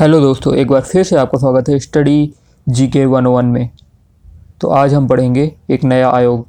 Hello 0.00 0.20
दोस्तों, 0.20 0.54
एक 0.54 0.68
बार 0.68 0.80
फिर 0.80 1.02
से 1.02 1.16
आपका 1.16 1.38
स्वागत 1.38 1.68
है 1.68 1.78
स्टडी 1.78 2.32
जी 2.68 2.86
के 2.88 3.04
वन 3.04 3.26
वन 3.26 3.44
में। 3.44 3.70
तो 4.60 4.68
आज 4.68 4.94
हम 4.94 5.08
पढ़ेंगे 5.08 5.52
एक 5.70 5.84
नया 5.84 6.10
आयोग, 6.10 6.46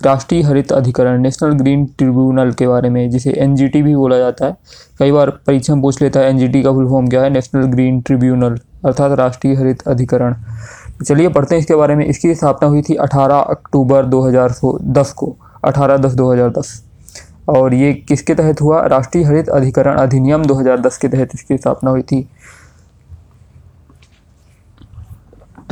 राष्ट्रीय 0.00 0.42
हरित 0.42 0.72
अधिकरण, 0.72 1.20
नेशनल 1.20 1.52
ग्रीन 1.52 1.84
ट्रिब्यूनल 1.86 2.52
के 2.52 2.66
बारे 2.66 2.90
में, 2.90 3.10
जिसे 3.10 3.30
एनजीटी 3.30 3.82
भी 3.82 3.96
बोला 3.96 4.18
जाता 4.18 4.46
है। 4.46 4.56
कई 4.98 5.12
बार 5.12 5.30
परीक्षा 5.30 5.74
पूछ 5.74 6.02
लेता 6.02 6.20
है, 6.20 6.28
एनजीटी 6.30 6.62
का 6.62 6.72
फुल 6.72 6.88
फॉर्म 6.88 7.08
क्या 7.08 7.22
है? 7.22 7.30
नेशनल 7.30 7.64
ग्रीन 7.64 8.00
ट्रिब्यूनल, 8.00 8.58
अर्थात 8.84 9.18
राष्ट्रीय 9.18 9.54
हरित 9.54 9.82
अधिकरण। 9.82 10.34
चलिए 11.04 11.28
पढ़ते 11.28 11.54
हैं 11.54 11.60
इसके 11.60 11.74
बारे 11.74 11.94
में। 11.94 12.06
इसकी 12.06 12.34
स्थापना 12.34 12.68
हुई 12.68 12.82
थी 12.82 12.94
18 12.94 13.40
अक्टूबर 13.40 14.06
2010 14.06 15.12
को 15.12 15.36
18 15.64 15.96
दस 15.96 16.14
2010 16.14 16.84
और 17.48 17.74
ये 17.74 17.92
किसके 17.92 18.34
तहत 18.34 18.60
हुआ? 18.60 18.86
राष्ट्रीय 18.86 19.24
हरित 19.24 19.48
अधिकरण 19.48 19.98
अधिनियम 19.98 20.44
2010 20.44 20.98
के 20.98 21.08
तहत 21.08 21.30
इसकी 21.34 21.56
स्थापना 21.56 21.90
हुई 21.90 22.02
थी। 22.02 22.28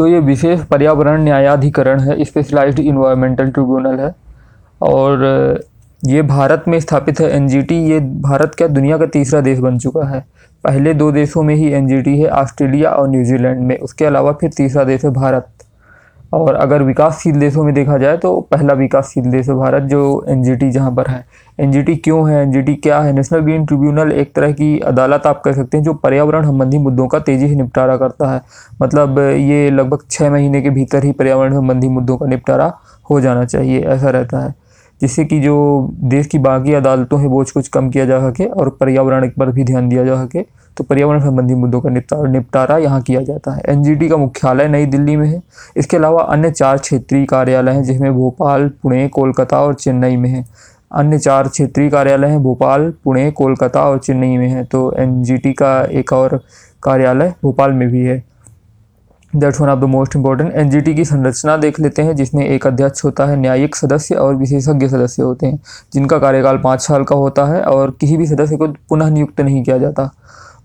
तो 0.01 0.07
ये 0.07 0.21
विशेष 0.21 0.61
पर्यावरण 0.61 1.23
न्यायाधिकरण 1.23 2.01
है 2.01 2.25
स्पेशलाइज्ड 2.25 2.79
इन्वायरमेंटल 2.79 3.51
ट्रिब्यूनल 3.51 4.01
है। 4.01 4.15
और, 4.83 5.25
ये 6.07 6.23
भारत 6.23 6.65
में 6.69 6.81
स्थापित 6.81 7.21
है 7.21 7.37
एनजीटी 7.37 7.75
ये 7.75 8.01
भारत 8.01 8.53
क्या 8.55 8.69
दुनिया 8.69 8.99
का 8.99 9.07
तीसरा 9.07 9.41
देश 9.41 9.59
बन 9.59 9.79
चुका 9.79 10.09
है? 10.09 10.25
पहले 10.65 10.95
दो 10.95 11.13
देशों 11.13 11.43
में 11.43 11.55
ही 11.55 11.73
एनजीटी 11.73 12.21
है, 12.21 12.29
ऑस्ट्रेलिया 12.29 12.91
और 12.91 13.09
न्यूजीलैंड 13.09 13.61
में। 13.61 13.79
उसके 13.79 14.05
अलावा 14.05 14.33
फिर 14.33 14.51
तीसरा 14.57 14.85
देश 14.85 15.05
है 15.05 15.11
भारत। 15.11 15.47
और 16.33 16.55
अगर 16.55 16.83
विकासशील 16.83 17.39
देशों 17.41 17.63
में 17.65 17.73
देखा 17.75 17.97
जाए 17.99 18.17
तो 18.17 18.41
पहला 18.51 18.75
विकासशील 18.75 19.25
देश 19.25 19.49
है 19.49 19.55
भारत, 19.55 19.83
जो 19.83 20.25
एन 20.29 20.43
जी 20.43 20.55
टी 20.57 20.71
जहाँ 20.71 20.91
पर 20.95 21.07
है। 21.07 21.25
एन 21.61 21.73
जी 21.73 21.83
टी 21.83 21.97
क्यों 21.97 22.31
है? 22.31 22.43
एन 22.43 22.53
जी 22.53 22.63
टी 22.63 22.75
क्या 22.75 23.01
है? 23.01 23.13
नेशनल 23.13 23.41
ग्रीन 23.41 23.65
ट्रिब्यूनल 23.67 24.13
एक 24.13 24.35
तरह 24.35 24.53
की 24.53 24.79
अदालत 24.81 25.27
आप 25.27 25.43
कह 25.45 25.53
सकते 25.53 25.77
हैं, 25.77 25.85
जो 25.85 25.95
पर्यावरण 25.95 26.47
संबंधी 26.47 26.79
मुद्दों 26.79 27.07
का 27.09 27.19
तेज़ी 27.19 27.49
से 27.49 27.55
निपटारा 27.55 27.97
करता 27.97 28.31
है। 28.33 28.41
मतलब 28.83 29.19
ये 29.19 29.71
लगभग 29.71 30.05
छः 30.11 30.31
महीने 30.31 30.63
के 30.63 30.71
भीतर 30.71 31.05
ही 31.05 31.13
पर्यावरण 31.13 31.55
संबंधी 31.55 31.89
मुद्दों 31.89 32.17
का 32.17 32.27
निपटारा 32.27 32.73
हो 33.11 33.21
जाना 33.21 33.45
चाहिए, 33.45 33.81
ऐसा 33.81 34.11
रहता 34.11 34.39
है। 34.39 34.55
जिससे 35.01 35.25
कि 35.25 35.41
जो 35.41 35.57
देश 36.05 36.27
की 36.27 36.39
बाकी 36.39 36.75
अदालतों 36.75 37.21
है 37.21 37.29
बोझ 37.29 37.51
कुछ 37.51 37.69
कम 37.69 37.91
किया 37.91 38.05
जा 38.05 38.19
सके 38.21 38.45
और 38.45 38.69
पर्यावरण 38.71 39.29
पर 39.31 39.51
भी 39.51 39.65
ध्यान 39.65 39.89
दिया 39.89 40.05
जा 40.05 40.25
सके 40.25 40.43
तो 40.77 40.85
पर्यावरण 40.85 41.21
संबंधी 41.21 41.55
मुद्दों 41.55 41.81
का 41.81 41.91
निपटारा 41.91 42.31
निपटारा 42.31 42.77
यहाँ 42.79 43.01
किया 43.03 43.21
जाता 43.23 43.53
है। 43.53 43.63
एनजीटी 43.69 44.09
का 44.09 44.17
मुख्यालय 44.17 44.69
नई 44.69 44.87
दिल्ली 44.87 45.17
में 45.17 45.27
है। 45.29 45.41
इसके 45.77 45.97
अलावा 45.97 46.23
अन्य 46.25 46.51
चार 46.51 46.79
क्षेत्रीय 46.79 47.25
कार्यालय 47.27 47.73
हैं, 47.73 47.83
जिसमें 47.83 48.13
भोपाल, 48.13 48.69
पुणे, 48.83 49.09
कोलकाता 49.09 49.61
और 49.61 49.75
चेन्नई 49.75 50.17
में 50.17 50.29
है। 50.31 50.45
अन्य 50.93 51.19
चार 51.19 51.49
क्षेत्रीय 51.49 51.91
कार्यालय 51.91 52.29
हैं, 52.29 52.43
भोपाल, 52.43 52.93
पुणे, 53.05 53.31
कोलकाता 53.31 53.83
और 53.83 53.99
चेन्नई 53.99 54.37
में 54.37 54.49
है 54.49 54.65
तो 54.65 54.93
एनजीटी 54.99 55.53
का 55.53 55.81
एक 55.83 56.13
और 56.13 56.41
कार्यालय 56.83 57.35
भोपाल 57.43 57.73
में 57.73 57.89
भी 57.89 58.05
है। 58.05 58.23
That's 59.37 59.61
one 59.61 59.69
of 59.69 59.79
the 59.79 59.85
most 59.85 60.17
important 60.17 60.53
N 60.53 60.95
की 60.95 61.05
संरचना 61.05 61.57
देख 61.57 61.81
लेते 61.81 62.03
हैं, 62.03 62.17
जिसमें 62.17 62.47
एक 62.47 62.67
अध्यक्ष 62.67 63.05
होता 63.05 63.27
है, 63.27 63.37
न्यायिक 63.37 63.77
सदस्य 63.77 64.15
और 64.15 64.35
विशेषज्ञ 64.35 64.89
सदस्य 64.89 65.23
होते 65.23 65.47
हैं, 65.47 65.61
जिनका 65.95 66.19
कार्यकाल 66.19 66.59
पाँच 66.59 66.81
साल 66.81 67.05
का 67.05 67.17
होता 67.17 67.45
है 67.45 67.63
और 67.63 67.91
किसी 67.91 68.17
भी 68.17 68.27
सदस्य 68.27 68.57
को 68.57 68.69
पुनः 68.69 69.11
नियुक्त 69.11 69.41
नहीं 69.41 69.63
किया 69.65 69.79
जाता। 69.79 70.11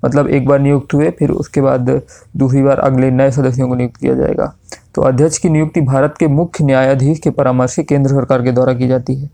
मतलब 0.06 0.28
एक 0.28 0.48
बार 0.48 0.60
नियुक्त 0.60 0.94
हुए, 0.94 1.10
फिर 1.10 1.32
उसके 1.32 1.62
बाद 1.62 2.02
दूसरी 2.38 2.64
बार 2.64 2.80
अगले 2.80 3.12
नए 3.12 3.32
सदस्यों 3.32 3.68
को 3.68 3.76
नियुक्त 3.76 3.96
किया 3.96 4.14
जाएगा। 4.14 4.54
तो 4.96 5.02
अध्यक्ष 5.02 5.38
की 5.38 5.50
नियुक्ति 5.50 5.82
भारत 5.82 6.16
के 6.20 6.28
मुख्य 6.28 6.66
न्यायाधीश 6.66 7.20
के 7.20 7.30
परामर्श 7.30 7.76
केंद्र 7.80 8.12
सरकार 8.12 8.44
के 8.44 8.52
द्वारा 8.52 8.74
की 8.74 8.88
जाती 8.88 9.16
है। 9.16 9.30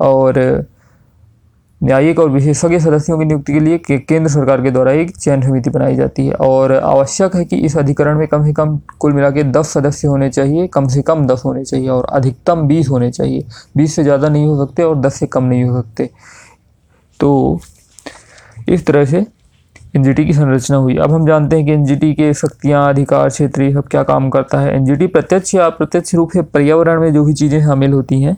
और 0.00 0.64
न्यायिक 1.82 2.18
और 2.18 2.28
विशेषज्ञ 2.30 2.78
सदस्यों 2.78 3.18
की 3.18 3.24
नियुक्ति 3.24 3.52
के 3.52 3.60
लिए 3.60 3.78
के 3.78 3.98
केंद्र 3.98 4.30
सरकार 4.30 4.62
के 4.62 4.70
द्वारा 4.70 4.92
एक 4.92 5.16
चयन 5.16 5.42
समिति 5.42 5.70
बनाई 5.70 5.94
जाती 5.96 6.26
है 6.26 6.34
और 6.34 6.72
आवश्यक 6.74 7.34
है 7.36 7.44
कि 7.44 7.56
इस 7.58 7.76
अधिकरण 7.78 8.18
में 8.18 8.26
कम 8.28 8.44
से 8.44 8.52
कम 8.52 8.78
कुल 9.00 9.12
मिला 9.12 9.30
के 9.30 9.42
दस 9.44 9.72
सदस्य 9.72 10.08
होने 10.08 10.28
चाहिए, 10.30 10.66
कम 10.66 10.86
से 10.88 11.02
कम 11.02 11.26
दस 11.26 11.42
होने 11.44 11.64
चाहिए 11.64 11.88
और 11.88 12.06
अधिकतम 12.12 12.66
बीस 12.68 12.88
होने 12.88 13.10
चाहिए। 13.10 13.44
बीस 13.76 13.96
से 13.96 14.02
ज़्यादा 14.02 14.28
नहीं 14.28 14.46
हो 14.46 14.64
सकते 14.66 14.82
और 14.82 15.00
दस 15.00 15.14
से 15.14 15.26
कम 15.26 15.44
नहीं 15.44 15.64
हो 15.64 15.80
सकते। 15.80 16.08
तो 17.20 17.60
इस 18.68 18.86
तरह 18.86 19.04
से 19.04 19.26
एन 19.96 20.12
की 20.14 20.32
संरचना 20.32 20.76
हुई। 20.76 20.96
अब 20.96 21.12
हम 21.12 21.26
जानते 21.26 21.56
हैं 21.56 21.64
कि 21.66 21.72
एनजीटी 21.72 22.12
के 22.14 22.32
शक्तियाँ, 22.34 22.88
अधिकार 22.88 23.28
क्षेत्र 23.28 23.72
सब 23.72 23.88
क्या 23.88 24.02
काम 24.02 24.30
करता 24.30 24.60
है? 24.60 24.74
एनजीटी 24.76 25.06
प्रत्यक्ष 25.08 25.54
या 25.54 25.66
अप्रत्यक्ष 25.66 26.14
रूप 26.14 26.30
से 26.32 26.42
पर्यावरण 26.44 27.00
में 27.00 27.12
जो 27.12 27.24
भी 27.24 27.32
चीज़ें 27.34 27.60
शामिल 27.62 27.92
होती 27.92 28.22
हैं 28.22 28.36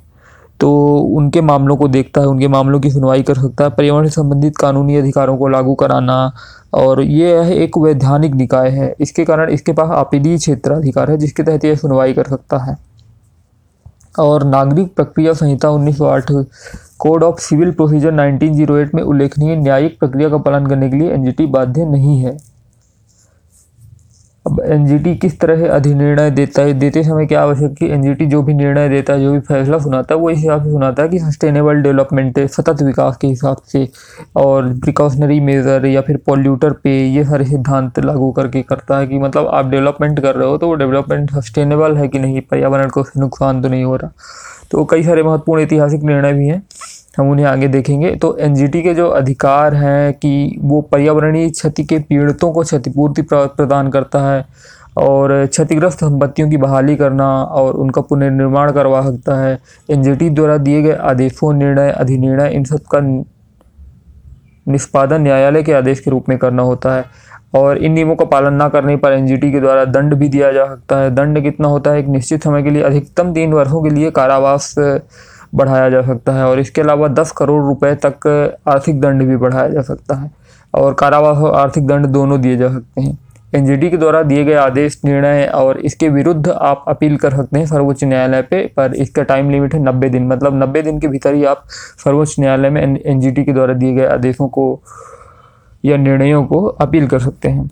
तो 0.60 0.98
उनके 0.98 1.40
मामलों 1.40 1.76
को 1.76 1.88
देखता 1.88 2.20
है, 2.20 2.26
उनके 2.26 2.48
मामलों 2.48 2.80
की 2.80 2.90
सुनवाई 2.90 3.22
कर 3.22 3.34
सकता 3.34 3.64
है, 3.64 3.70
पर्यावरण 3.70 4.04
से 4.04 4.10
संबंधित 4.10 4.56
कानूनी 4.56 4.96
अधिकारों 4.96 5.36
को 5.36 5.48
लागू 5.48 5.74
कराना 5.74 6.32
और 6.74 7.00
ये 7.00 7.56
एक 7.64 7.78
वैधानिक 7.78 8.34
निकाय 8.34 8.70
है। 8.70 8.94
इसके 9.00 9.24
कारण 9.24 9.50
इसके 9.50 9.72
पास 9.72 9.90
आपीली 9.90 10.36
क्षेत्राधिकार 10.38 11.10
है, 11.10 11.16
जिसके 11.16 11.42
तहत 11.42 11.64
यह 11.64 11.74
सुनवाई 11.74 12.12
कर 12.12 12.24
सकता 12.24 12.58
है। 12.58 12.76
और 14.18 14.44
नागरिक 14.44 14.94
प्रक्रिया 14.94 15.32
संहिता 15.32 15.68
1908 15.68 16.44
कोड 16.98 17.22
ऑफ़ 17.22 17.40
सिविल 17.40 17.70
प्रोसीजर 17.70 18.12
1908 18.12 18.94
में 18.94 19.02
उल्लेखनीय 19.02 19.56
न्यायिक 19.56 19.98
प्रक्रिया 19.98 20.28
का 20.28 20.38
पालन 20.38 20.66
करने 20.66 20.90
के 20.90 20.96
लिए 20.96 21.10
एनजीटी 21.10 21.46
बाध्य 21.46 21.84
नहीं 21.84 22.18
है। 22.20 22.36
अब 24.44 24.60
एनजीटी 24.62 25.14
किस 25.16 25.38
तरह 25.40 25.56
से 25.56 25.68
अधिनिर्णय 25.68 26.30
देता 26.30 26.62
है? 26.62 26.72
देते 26.74 27.02
समय 27.02 27.26
क्या 27.26 27.42
आवश्यक 27.42 27.74
कि 27.74 27.86
एन 27.86 28.28
जो 28.30 28.42
भी 28.42 28.54
निर्णय 28.54 28.88
देता 28.88 29.12
है, 29.12 29.20
जो 29.20 29.32
भी 29.32 29.38
फैसला 29.40 29.78
सुनाता 29.78 30.14
है, 30.14 30.20
वो 30.20 30.30
इस 30.30 30.38
हिसाब 30.38 30.64
से 30.64 30.70
सुनाता 30.70 31.02
है 31.02 31.08
कि 31.08 31.18
सस्टेनेबल 31.18 31.80
डेवलपमेंट 31.82 32.38
सतत 32.50 32.82
विकास 32.82 33.16
के 33.16 33.26
हिसाब 33.26 33.62
से 33.72 33.86
और 34.36 34.72
प्रिकॉशनरी 34.80 35.40
मेज़र 35.40 35.86
या 35.86 36.00
फिर 36.00 36.16
पॉल्यूटर 36.26 36.72
पे 36.84 36.96
ये 37.08 37.24
सारे 37.24 37.44
सिद्धांत 37.44 37.98
लागू 38.00 38.30
करके 38.32 38.62
करता 38.62 38.98
है 38.98 39.06
कि 39.06 39.18
मतलब 39.18 39.46
आप 39.46 39.70
डेवलपमेंट 39.70 40.20
कर 40.20 40.34
रहे 40.34 40.48
हो 40.48 40.58
तो 40.58 40.68
वो 40.68 40.74
डेवलपमेंट 40.74 41.30
सस्टेनेबल 41.30 41.96
है 41.96 42.08
कि 42.08 42.18
नहीं? 42.18 42.40
पर्यावरण 42.40 42.88
को 42.88 43.04
नुकसान 43.16 43.62
तो 43.62 43.68
नहीं 43.68 43.84
हो 43.84 43.96
रहा। 43.96 44.10
तो 44.70 44.84
कई 44.84 45.02
सारे 45.02 45.22
महत्वपूर्ण 45.22 45.62
ऐतिहासिक 45.62 46.02
निर्णय 46.02 46.32
भी 46.32 46.46
हैं। 46.48 46.62
हम 47.18 47.30
उन्हें 47.30 47.46
आगे 47.46 47.68
देखेंगे। 47.68 48.14
तो 48.16 48.36
एनजीटी 48.36 48.82
के 48.82 48.94
जो 48.94 49.08
अधिकार 49.08 49.74
हैं 49.74 50.12
कि 50.14 50.58
वो 50.60 50.80
पर्यावरणीय 50.82 51.50
क्षति 51.50 51.84
के 51.84 51.98
पीड़ितों 51.98 52.52
को 52.52 52.62
क्षतिपूर्ति 52.62 53.22
प्रदान 53.32 53.90
करता 53.90 54.20
है 54.20 54.44
और 54.98 55.46
क्षतिग्रस्त 55.46 55.98
संपत्तियों 55.98 56.48
की 56.50 56.56
बहाली 56.56 56.96
करना 56.96 57.28
और 57.42 57.74
उनका 57.74 58.00
पुनर्निर्माण 58.00 58.72
करवा 58.72 59.02
सकता 59.02 59.36
है। 59.36 59.58
एनजीटी 59.88 60.30
द्वारा 60.30 60.56
दिए 60.58 60.82
गए 60.82 60.92
आदेशों, 60.92 61.52
निर्णय 61.52 61.90
अधिनिर्णय 61.90 62.50
इन 62.50 62.64
सब 62.64 62.80
का 62.94 63.00
निष्पादन 64.66 65.20
न्यायालय 65.20 65.62
के 65.62 65.72
आदेश 65.72 66.00
के 66.00 66.10
रूप 66.10 66.28
में 66.28 66.36
करना 66.38 66.62
होता 66.62 66.94
है 66.94 67.04
और 67.54 67.78
इन 67.78 67.92
नियमों 67.92 68.14
का 68.16 68.24
पालन 68.24 68.54
ना 68.54 68.68
करने 68.68 68.96
पर 68.96 69.12
एनजीटी 69.12 69.50
के 69.52 69.60
द्वारा 69.60 69.84
दंड 69.86 70.14
भी 70.14 70.28
दिया 70.28 70.52
जा 70.52 70.64
सकता 70.66 70.96
है। 70.98 71.10
दंड 71.10 71.42
कितना 71.42 71.68
होता 71.68 71.90
है? 71.90 71.98
एक 71.98 72.06
निश्चित 72.08 72.44
समय 72.44 72.62
के 72.62 72.70
लिए, 72.70 72.82
अधिकतम 72.82 73.32
तीन 73.34 73.52
वर्षों 73.52 73.82
के 73.82 73.90
लिए 73.90 74.10
कारावास 74.10 74.74
बढ़ाया 75.54 75.88
जा 75.90 76.02
सकता 76.02 76.32
है 76.32 76.44
और 76.44 76.60
इसके 76.60 76.80
अलावा 76.80 77.08
दस 77.10 77.30
करोड़ 77.30 77.62
रुपए 77.64 77.94
तक 78.06 78.26
आर्थिक 78.68 79.00
दंड 79.00 79.22
भी 79.22 79.36
बढ़ाया 79.36 79.68
जा 79.68 79.82
सकता 79.82 80.14
है 80.14 80.30
और 80.74 80.94
कारावास 80.94 81.38
और 81.38 81.54
आर्थिक 81.54 81.86
दंड 81.86 82.06
दोनों 82.06 82.40
दिए 82.40 82.56
जा 82.56 82.68
सकते 82.68 83.00
हैं। 83.00 83.18
एनजीटी 83.54 83.90
के 83.90 83.96
द्वारा 83.96 84.22
दिए 84.22 84.44
गए 84.44 84.54
आदेश, 84.54 85.00
निर्णय 85.04 85.44
और 85.46 85.78
इसके 85.80 86.08
विरुद्ध 86.08 86.48
आप 86.48 86.84
अपील 86.88 87.16
कर 87.16 87.34
सकते 87.36 87.58
हैं 87.58 87.66
सर्वोच्च 87.66 88.02
न्यायालय 88.04 88.42
पे, 88.42 88.66
पर 88.66 88.94
इसका 88.94 89.22
टाइम 89.22 89.50
लिमिट 89.50 89.74
है 89.74 89.80
नब्बे 89.82 90.08
दिन। 90.08 90.26
मतलब 90.26 90.62
नब्बे 90.62 90.82
दिन 90.82 90.98
के 91.00 91.08
भीतर 91.08 91.34
ही 91.34 91.44
आप 91.44 91.64
सर्वोच्च 92.04 92.34
न्यायालय 92.38 92.70
में 92.70 92.82
एनजीटी 92.96 93.44
के 93.44 93.52
द्वारा 93.52 93.74
दिए 93.74 93.92
गए 93.92 94.06
आदेशों 94.06 94.48
को 94.48 94.80
या 95.84 95.96
निर्णयों 95.96 96.44
को 96.44 96.64
अपील 96.64 97.06
कर 97.06 97.18
सकते 97.18 97.48
हैं। 97.48 97.70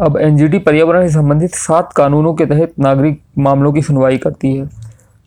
अब 0.00 0.16
एनजीटी 0.16 0.58
पर्यावरण 0.58 1.06
से 1.08 1.14
संबंधित 1.14 1.54
सात 1.54 1.92
कानूनों 1.92 2.34
के 2.34 2.46
तहत 2.46 2.72
नागरिक 2.78 3.20
मामलों 3.38 3.72
की 3.72 3.82
सुनवाई 3.82 4.18
करती 4.18 4.56
है। 4.56 4.68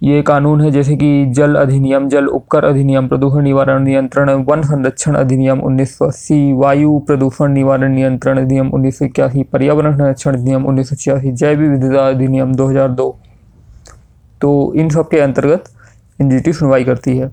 ये 0.04 0.22
कानून 0.22 0.62
है 0.62 0.70
जैसे 0.72 0.96
कि 0.96 1.26
जल 1.26 1.56
अधिनियम, 1.56 2.08
जल 2.10 2.26
उपकर 2.28 2.66
अधिनियम, 2.66 3.08
प्रदूषण 3.08 3.42
निवारण 3.42 3.84
नियंत्रण, 3.84 4.30
वन 4.30 4.62
संरक्षण 4.62 5.16
अधिनियम 5.16 5.60
उन्नीस 5.60 5.98
सौ 5.98 6.06
अस्सी, 6.06 6.54
वायु 6.54 6.98
प्रदूषण 7.00 7.52
निवारण 7.52 7.94
नियंत्रण 7.94 8.38
अधिनियम 8.38 8.70
उन्नीस 8.70 8.98
सौ 9.00 9.06
इक्यासी, 9.06 9.44
पर्यावरण 9.44 9.96
संरक्षण 9.98 10.34
अधिनियम 10.34 10.66
उन्नीस 10.66 10.90
सौ 10.90 10.96
छियासी, 10.96 11.32
जैव 11.32 11.60
विविधता 11.60 12.08
अधिनियम 12.08 12.54
2002 12.54 13.16
तो 14.42 14.74
इन 14.76 14.90
सब 14.90 15.08
के 15.10 15.20
अंतर्गत 15.20 15.64
एनजीटी 16.20 16.54
सुनवाई 16.54 16.84
करती 16.84 17.18
है। 17.18 17.32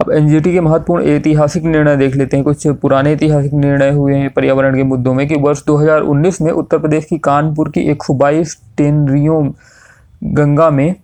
अब 0.00 0.10
एन 0.10 0.40
के 0.40 0.60
महत्वपूर्ण 0.60 1.04
ऐतिहासिक 1.04 1.64
निर्णय 1.64 1.96
देख 1.96 2.16
लेते 2.16 2.36
हैं। 2.36 2.44
कुछ 2.44 2.66
पुराने 2.82 3.12
ऐतिहासिक 3.12 3.52
निर्णय 3.54 3.90
हुए 3.90 4.14
हैं 4.14 4.30
पर्यावरण 4.30 4.76
के 4.76 4.82
मुद्दों 4.84 5.14
में 5.14 5.26
कि 5.28 5.34
वर्ष 5.34 5.64
2019 5.66 6.40
में 6.40 6.50
उत्तर 6.52 6.78
प्रदेश 6.78 7.04
की 7.04 7.18
कानपुर 7.18 7.68
की 7.68 7.80
एक 7.80 8.02
सौ 8.02 8.14
बाईस 8.14 8.56
टेनरियों 8.76 9.44
गंगा 10.22 10.70
में 10.70 10.94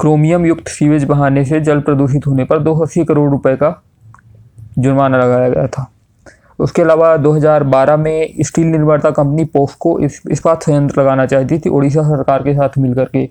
क्रोमियम 0.00 0.46
युक्त 0.46 0.68
सीवेज 0.68 1.04
बहाने 1.04 1.44
से 1.44 1.60
जल 1.60 1.80
प्रदूषित 1.80 2.26
होने 2.26 2.44
पर 2.44 2.58
दो 2.58 2.86
करोड़ 3.04 3.30
रुपए 3.30 3.56
का 3.56 3.82
जुर्माना 4.78 5.18
लगाया 5.18 5.48
गया 5.48 5.66
था। 5.66 5.90
उसके 6.58 6.82
अलावा 6.82 7.16
2012 7.16 7.96
में 7.96 8.34
स्टील 8.40 8.66
निर्माता 8.66 9.10
कंपनी 9.10 9.44
पोस्को 9.44 9.98
इस 9.98 10.20
इस्पात 10.30 10.62
संयंत्र 10.62 11.00
लगाना 11.00 11.26
चाहती 11.26 11.58
थी। 11.58 11.70
उड़ीसा 11.70 12.02
सरकार 12.02 12.42
के 12.42 12.54
साथ 12.54 12.78
मिलकर 12.78 13.04
के, 13.04 13.28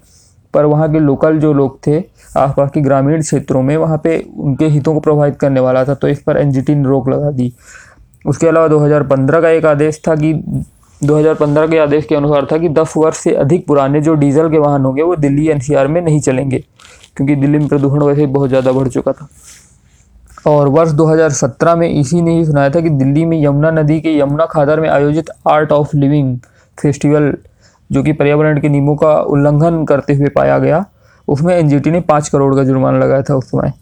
पर 0.53 0.65
वहाँ 0.65 0.91
के 0.91 0.99
लोकल 0.99 1.39
जो 1.39 1.53
लोग 1.53 1.79
थे, 1.87 1.99
आसपास 2.37 2.71
के 2.73 2.81
ग्रामीण 2.81 3.21
क्षेत्रों 3.21 3.61
में 3.61 3.77
वहाँ 3.77 3.97
पे 3.97 4.17
उनके 4.37 4.65
हितों 4.65 4.93
को 4.93 4.99
प्रभावित 4.99 5.35
करने 5.35 5.59
वाला 5.59 5.85
था 5.85 5.93
तो 5.93 6.07
इस 6.07 6.21
पर 6.21 6.37
एनजीटी 6.37 6.75
ने 6.75 6.83
रोक 6.83 7.09
लगा 7.09 7.31
दी। 7.31 7.53
उसके 8.25 8.47
अलावा 8.47 8.67
2015 8.67 9.41
का 9.41 9.49
एक 9.49 9.65
आदेश 9.65 10.01
था 10.07 10.15
कि 10.15 10.33
2015 11.03 11.67
के 11.67 11.77
आदेश 11.77 12.05
के 12.05 12.15
अनुसार 12.15 12.47
था 12.51 12.57
कि 12.57 12.69
10 12.69 12.93
वर्ष 12.97 13.17
से 13.17 13.33
अधिक 13.35 13.65
पुराने 13.67 14.01
जो 14.01 14.13
डीजल 14.15 14.49
के 14.49 14.57
वाहन 14.57 14.85
होंगे, 14.85 15.01
वो 15.01 15.15
दिल्ली 15.15 15.47
एनसीआर 15.47 15.87
में 15.87 16.01
नहीं 16.01 16.19
चलेंगे, 16.21 16.63
क्योंकि 17.17 17.35
दिल्ली 17.35 17.59
में 17.59 17.67
प्रदूषण 17.67 18.03
वैसे 18.03 18.25
बहुत 18.27 18.49
ज़्यादा 18.49 18.71
बढ़ 18.71 18.87
चुका 18.87 19.11
था। 19.11 19.27
और 20.47 20.67
वर्ष 20.67 20.91
2017 20.91 21.75
में 21.75 21.89
इसी 21.89 22.21
ने 22.21 22.37
ही 22.37 22.45
सुनाया 22.45 22.69
था 22.69 22.81
कि 22.81 22.89
दिल्ली 22.89 23.25
में 23.25 23.37
यमुना 23.43 23.71
नदी 23.71 23.99
के 24.01 24.17
यमुना 24.19 24.45
खादर 24.45 24.79
में 24.79 24.89
आयोजित 24.89 25.29
आर्ट 25.47 25.71
ऑफ़ 25.71 25.95
लिविंग 25.95 26.37
फेस्टिवल, 26.77 27.33
जो 27.89 28.03
कि 28.03 28.13
पर्यावरण 28.13 28.59
के 28.61 28.69
नियमों 28.69 28.95
का 28.95 29.13
उल्लंघन 29.13 29.83
करते 29.85 30.13
हुए 30.13 30.29
पाया 30.29 30.57
गया, 30.59 30.85
उसमें 31.27 31.55
एनजीटी 31.55 31.91
ने 31.91 32.01
पाँच 32.01 32.29
करोड़ 32.29 32.53
का 32.55 32.63
जुर्माना 32.63 32.99
लगाया 32.99 33.21
था 33.21 33.35
उस 33.35 33.45
समय। 33.45 33.73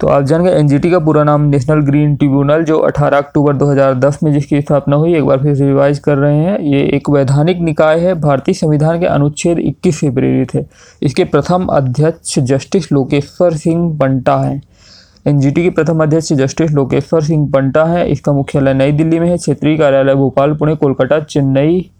तो 0.00 0.06
आप 0.06 0.22
जान 0.22 0.44
गए 0.44 0.50
एनजीटी 0.50 0.90
का 0.90 0.98
पूरा 0.98 1.24
नाम 1.24 1.40
नेशनल 1.40 1.80
ग्रीन 1.80 2.16
ट्रिब्यूनल 2.16 2.64
जो 2.64 2.78
18 2.78 3.18
अक्टूबर 3.18 3.56
2010 3.56 4.22
में 4.22 4.32
जिसकी 4.32 4.60
स्थापना 4.60 4.96
हुई, 4.96 5.14
एक 5.14 5.24
बार 5.24 5.38
फिर 5.38 5.56
रिवाइज 5.56 5.98
कर 5.98 6.16
रहे 6.16 6.36
हैं। 6.36 6.58
ये 6.60 6.82
एक 6.82 7.10
वैधानिक 7.10 7.58
निकाय 7.58 8.00
है, 8.00 8.14
भारतीय 8.14 8.54
संविधान 8.54 9.00
के 9.00 9.06
अनुच्छेद 9.06 9.58
21 9.58 10.00
से 10.00 10.10
प्रेरित 10.10 10.54
है। 10.54 10.66
इसके 11.02 11.24
प्रथम 11.24 11.66
अध्यक्ष 11.66 12.38
जस्टिस 12.38 12.92
लोकेश्वर 12.92 13.54
सिंह 13.54 13.92
बंटा 13.92 14.36
हैं। 14.36 14.62
एनजीटी 15.26 15.62
के 15.62 15.70
प्रथम 15.70 16.02
अध्यक्ष 16.02 16.32
जस्टिस 16.32 16.70
लोकेश्वर 16.70 17.20
सिंह 17.20 17.48
बंटा 17.50 17.84
है। 17.84 18.10
इसका 18.10 18.32
मुख्यालय 18.32 18.74
नई 18.74 18.92
दिल्ली 18.92 19.20
में 19.20 19.28
है। 19.28 19.36
क्षेत्रीय 19.36 19.76
कार्यालय 19.76 20.14
भोपाल, 20.14 20.54
पुणे, 20.54 20.74
कोलकाता, 20.74 21.20
चेन्नई 21.20 21.90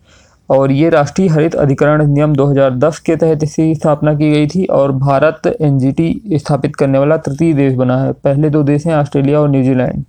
और 0.48 0.72
ये 0.72 0.88
राष्ट्रीय 0.90 1.28
हरित 1.28 1.54
अधिकरण 1.54 2.06
नियम 2.06 2.34
2010 2.34 2.98
के 2.98 3.16
तहत 3.16 3.42
इसकी 3.42 3.74
स्थापना 3.74 4.14
की 4.14 4.30
गई 4.30 4.46
थी 4.46 4.64
और 4.66 4.92
भारत 4.92 5.46
एनजीटी 5.60 6.38
स्थापित 6.38 6.76
करने 6.76 6.98
वाला 6.98 7.16
तृतीय 7.16 7.52
देश 7.54 7.74
बना 7.74 7.96
है। 7.96 8.12
पहले 8.14 8.50
दो 8.50 8.62
देश 8.62 8.86
हैं, 8.86 8.94
ऑस्ट्रेलिया 8.96 9.40
और 9.40 9.48
न्यूजीलैंड। 9.48 10.04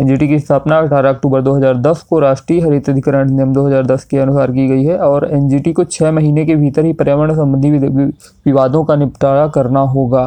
एनजीटी 0.00 0.28
की 0.28 0.38
स्थापना 0.38 0.78
18 0.78 1.08
अक्टूबर 1.08 1.40
2010 1.42 2.02
को 2.02 2.18
राष्ट्रीय 2.18 2.60
हरित 2.60 2.88
अधिकरण 2.90 3.30
नियम 3.30 3.52
2010 3.52 4.04
के 4.04 4.18
अनुसार 4.18 4.52
की 4.52 4.66
गई 4.68 4.84
है 4.84 4.96
और 4.98 5.28
एनजीटी 5.32 5.72
को 5.72 5.84
छः 5.86 6.12
महीने 6.12 6.44
के 6.46 6.54
भीतर 6.56 6.84
ही 6.84 6.92
पर्यावरण 6.92 7.34
संबंधी 7.34 7.70
विवादों 7.70 8.84
का 8.84 8.96
निपटारा 8.96 9.46
करना 9.48 9.80
होगा। 9.80 10.26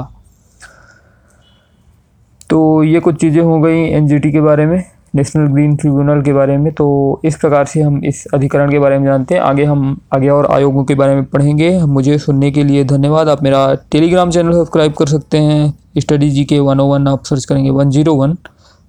तो 2.50 2.84
ये 2.84 3.00
कुछ 3.00 3.20
चीज़ें 3.22 3.42
हो 3.42 3.60
गई 3.60 3.84
एनजीटी 3.86 4.32
के 4.32 4.42
बारे 4.42 4.66
में। 4.66 4.84
नेशनल 5.18 5.48
ग्रीन 5.48 5.76
ट्रिब्यूनल 5.76 6.22
के 6.22 6.34
बारे 6.34 6.58
में 6.58 6.72
तो 6.74 6.88
इस 7.26 7.36
प्रकार 7.36 7.66
से 7.66 7.82
हम 7.82 8.02
इस 8.06 8.24
अधिकरण 8.34 8.72
के 8.72 8.80
बारे 8.80 8.98
में 9.00 9.06
जानते 9.06 9.36
हैं। 9.36 9.42
आगे 9.42 9.64
हम, 9.64 9.98
आगे 10.16 10.30
और 10.30 10.46
आयोगों 10.52 10.84
के 10.84 10.96
बारे 10.96 11.16
में 11.16 11.24
पढ़ेंगे। 11.26 11.70
मुझे 11.86 12.18
सुनने 12.18 12.52
के 12.52 12.64
लिए 12.64 12.84
धन्यवाद। 12.86 13.30
आप 13.30 13.44
मेरा 13.44 13.64
टेलीग्राम 13.92 14.32
चैनल 14.32 14.54
सब्सक्राइब 14.54 14.94
कर 14.94 15.06
सकते 15.06 15.38
हैं। 15.38 15.74
Study 15.98 16.30
G 16.30 16.44
K 16.46 16.60
one 16.60 16.80
O 16.80 16.88
one 16.88 17.08
आप 17.08 17.24
सर्च 17.26 17.46
करेंगे 17.46 17.70
वन 17.70 17.90
ज़ीरो 17.90 18.14
वन 18.14 18.36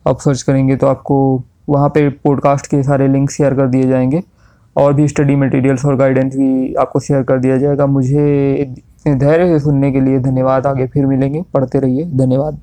आप 0.09 0.21
सर्च 0.21 0.43
करेंगे 0.43 0.77
तो 0.77 0.87
आपको 0.87 1.43
वहाँ 1.69 1.89
पर 1.89 2.09
पॉडकास्ट 2.25 2.67
के 2.67 2.83
सारे 2.83 3.09
लिंक 3.09 3.31
शेयर 3.31 3.55
कर 3.55 3.67
दिए 3.67 3.83
जाएँगे। 3.83 4.23
और 4.77 4.93
भी 4.95 5.09
स्टडी 5.09 5.37
मटेरियल्स 5.37 5.85
और 5.85 5.97
गाइडेंस 5.97 6.37
भी 6.37 6.75
आपको 6.75 7.01
शेयर 7.01 7.23
कर 7.23 7.39
दिया 7.39 7.57
जाएगा। 7.57 7.87
मुझे 7.87 8.75
धैर्य 9.09 9.47
से 9.49 9.59
सुनने 9.59 9.93
के 9.93 10.01
लिए 10.01 10.19
धन्यवाद। 10.21 10.67
आगे 10.67 10.87
फिर 10.87 11.07
मिलेंगे। 11.07 11.43
पढ़ते 11.55 11.79
रहिए। 11.79 12.05
धन्यवाद। 12.05 12.59